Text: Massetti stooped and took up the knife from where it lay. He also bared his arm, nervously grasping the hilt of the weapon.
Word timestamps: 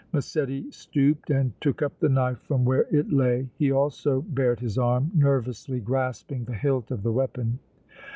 Massetti 0.13 0.65
stooped 0.71 1.29
and 1.29 1.51
took 1.61 1.83
up 1.83 1.99
the 1.99 2.09
knife 2.09 2.39
from 2.39 2.65
where 2.65 2.87
it 2.89 3.13
lay. 3.13 3.47
He 3.59 3.71
also 3.71 4.21
bared 4.29 4.59
his 4.59 4.79
arm, 4.79 5.11
nervously 5.13 5.79
grasping 5.79 6.43
the 6.45 6.55
hilt 6.55 6.89
of 6.89 7.03
the 7.03 7.11
weapon. 7.11 7.59